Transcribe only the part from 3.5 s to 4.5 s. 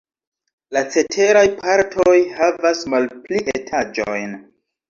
etaĝojn.